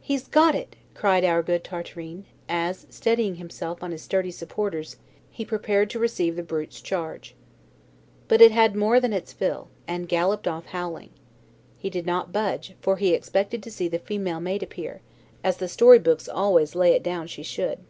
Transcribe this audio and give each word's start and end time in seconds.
"He's 0.00 0.28
got 0.28 0.54
it!" 0.54 0.76
cried 0.94 1.26
our 1.26 1.42
good 1.42 1.62
Tartarin 1.62 2.24
as, 2.48 2.86
steadying 2.88 3.34
himself 3.34 3.82
on 3.82 3.90
his 3.92 4.00
sturdy 4.00 4.30
supporters, 4.30 4.96
he 5.30 5.44
prepared 5.44 5.90
to 5.90 5.98
receive 5.98 6.36
the 6.36 6.42
brute's 6.42 6.80
charge. 6.80 7.34
But 8.28 8.40
it 8.40 8.50
had 8.50 8.74
more 8.74 8.98
than 8.98 9.12
its 9.12 9.34
fill, 9.34 9.68
and 9.86 10.08
galloped 10.08 10.48
off; 10.48 10.64
howling. 10.64 11.10
He 11.76 11.90
did 11.90 12.06
not 12.06 12.32
budge, 12.32 12.76
for 12.80 12.96
he 12.96 13.12
expected 13.12 13.62
to 13.64 13.70
see 13.70 13.88
the 13.88 13.98
female 13.98 14.40
mate 14.40 14.62
appear, 14.62 15.02
as 15.44 15.58
the 15.58 15.68
story 15.68 15.98
books 15.98 16.30
always 16.30 16.74
lay 16.74 16.94
it 16.94 17.02
down 17.02 17.26
she 17.26 17.42
should. 17.42 17.80